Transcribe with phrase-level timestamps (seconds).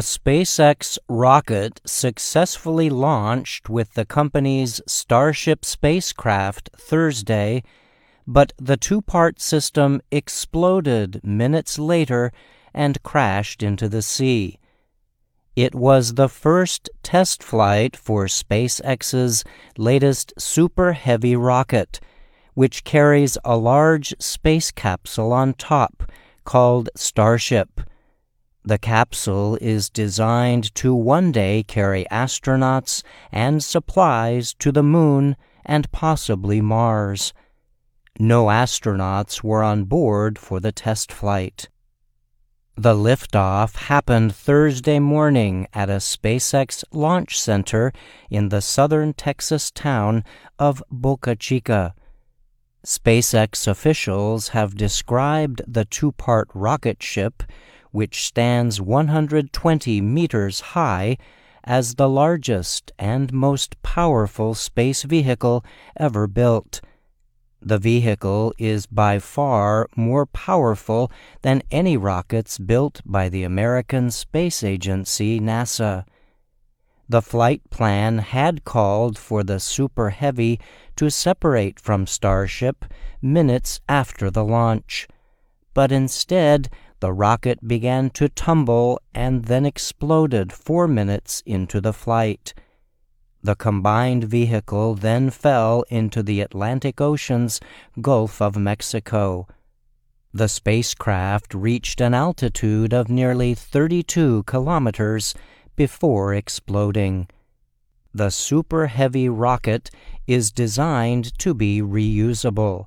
[0.00, 7.62] A SpaceX rocket successfully launched with the company's Starship spacecraft Thursday,
[8.26, 12.32] but the two part system exploded minutes later
[12.72, 14.58] and crashed into the sea.
[15.54, 19.44] It was the first test flight for SpaceX's
[19.76, 22.00] latest Super Heavy rocket,
[22.54, 26.10] which carries a large space capsule on top
[26.44, 27.82] called Starship.
[28.64, 35.90] The capsule is designed to one day carry astronauts and supplies to the moon and
[35.92, 37.32] possibly Mars.
[38.18, 41.68] No astronauts were on board for the test flight.
[42.76, 47.92] The liftoff happened Thursday morning at a SpaceX launch center
[48.28, 50.22] in the southern Texas town
[50.58, 51.94] of Boca Chica.
[52.86, 57.42] SpaceX officials have described the two part rocket ship
[57.90, 61.16] which stands 120 meters high,
[61.64, 65.64] as the largest and most powerful space vehicle
[65.96, 66.80] ever built.
[67.62, 74.64] The vehicle is by far more powerful than any rockets built by the American Space
[74.64, 76.04] Agency, NASA.
[77.06, 80.58] The flight plan had called for the Super Heavy
[80.96, 82.84] to separate from Starship
[83.20, 85.06] minutes after the launch,
[85.74, 86.70] but instead
[87.00, 92.54] the rocket began to tumble and then exploded four minutes into the flight.
[93.42, 97.58] The combined vehicle then fell into the Atlantic Ocean's
[98.02, 99.48] Gulf of Mexico.
[100.32, 105.34] The spacecraft reached an altitude of nearly 32 kilometers
[105.74, 107.28] before exploding.
[108.12, 109.90] The Super Heavy rocket
[110.26, 112.86] is designed to be reusable,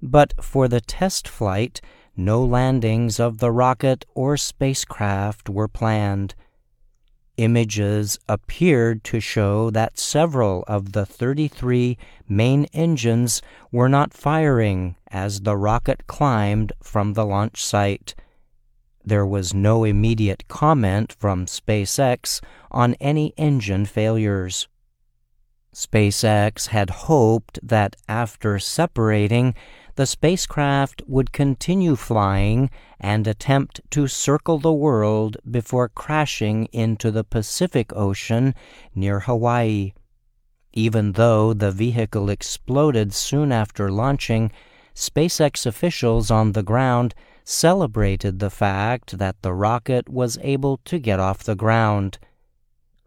[0.00, 1.80] but for the test flight,
[2.18, 6.34] no landings of the rocket or spacecraft were planned.
[7.36, 11.96] Images appeared to show that several of the 33
[12.28, 18.16] main engines were not firing as the rocket climbed from the launch site.
[19.04, 22.40] There was no immediate comment from SpaceX
[22.72, 24.66] on any engine failures.
[25.72, 29.54] SpaceX had hoped that after separating,
[29.98, 32.70] the spacecraft would continue flying
[33.00, 38.54] and attempt to circle the world before crashing into the Pacific Ocean
[38.94, 39.92] near Hawaii.
[40.72, 44.52] Even though the vehicle exploded soon after launching,
[44.94, 51.18] SpaceX officials on the ground celebrated the fact that the rocket was able to get
[51.18, 52.20] off the ground.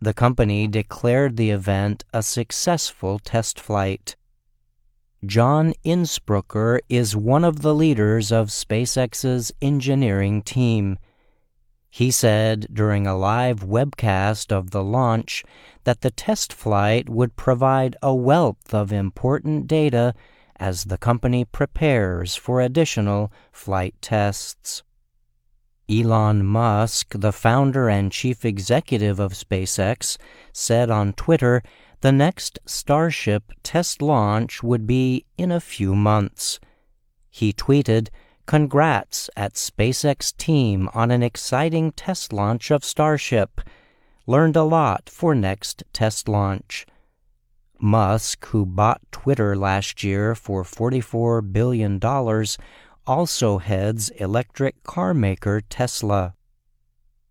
[0.00, 4.16] The company declared the event a successful test flight.
[5.26, 10.98] John Insprucker is one of the leaders of SpaceX's engineering team.
[11.90, 15.44] He said during a live webcast of the launch
[15.84, 20.14] that the test flight would provide a wealth of important data
[20.56, 24.82] as the company prepares for additional flight tests.
[25.90, 30.16] Elon Musk, the founder and chief executive of SpaceX,
[30.52, 31.62] said on Twitter
[32.00, 36.58] the next Starship test launch would be in a few months.
[37.30, 38.08] He tweeted,
[38.46, 43.60] Congrats at SpaceX team on an exciting test launch of Starship.
[44.26, 46.86] Learned a lot for next test launch.
[47.78, 52.00] Musk, who bought Twitter last year for $44 billion,
[53.06, 56.34] also heads electric car maker Tesla.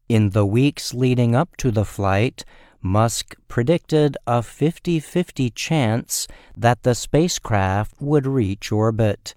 [0.07, 2.43] In the weeks leading up to the flight,
[2.81, 9.35] Musk predicted a 50 50 chance that the spacecraft would reach orbit.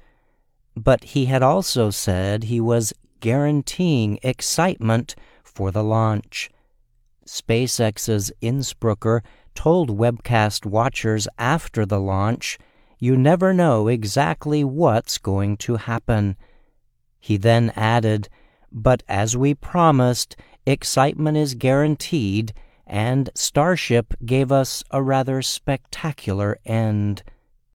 [0.76, 6.50] But he had also said he was guaranteeing excitement for the launch.
[7.26, 9.22] SpaceX's Insprucker
[9.54, 12.58] told webcast watchers after the launch,
[12.98, 16.36] You never know exactly what's going to happen.
[17.20, 18.28] He then added,
[18.70, 22.52] But as we promised, excitement is guaranteed
[22.92, 27.22] and Starship gave us a rather spectacular end.